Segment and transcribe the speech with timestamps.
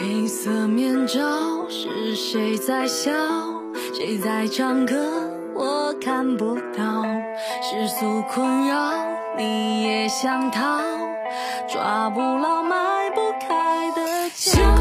[0.00, 3.10] 黑色面罩，是谁在笑？
[3.92, 4.94] 谁在唱歌？
[5.56, 7.02] 我看不到。
[7.60, 8.92] 世俗困扰，
[9.36, 10.78] 你也想逃，
[11.68, 14.77] 抓不牢，迈不开的脚。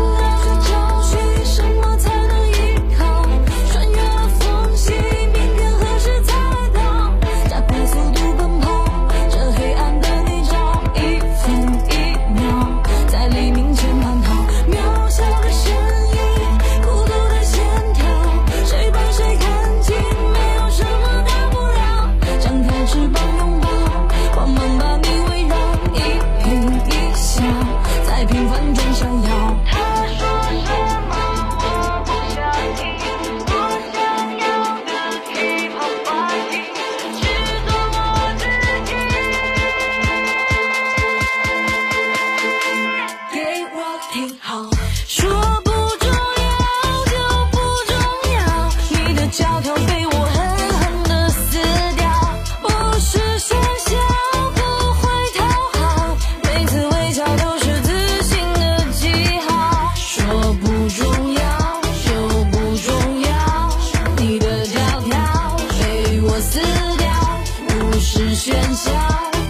[68.37, 68.91] 喧嚣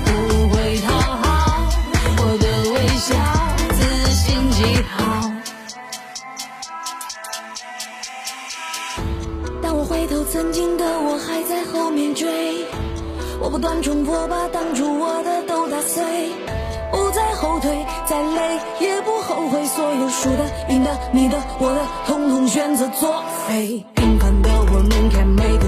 [0.05, 1.67] 不会讨好，
[2.19, 3.13] 我的微笑
[3.75, 4.97] 自信极好。
[9.61, 12.65] 当我回头曾经的我还在后面追，
[13.41, 16.31] 我不断冲破，把当初我的都打碎，
[16.89, 19.65] 不再后退，再累也不后悔。
[19.65, 23.85] 所有输的、赢的、你的、我的，统统选择作废。
[23.95, 25.66] 平凡的我们，can make things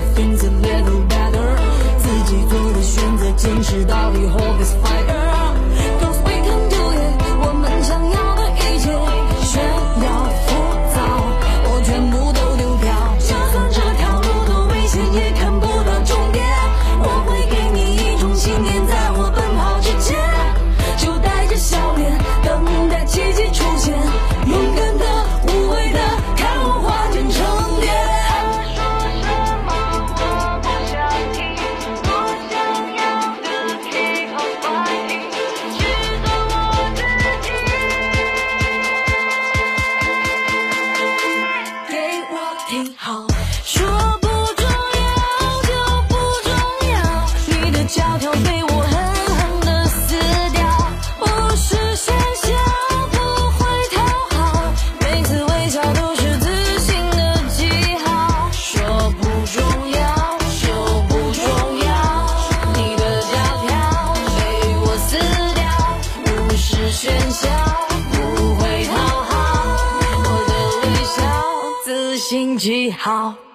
[72.20, 73.49] 心情好。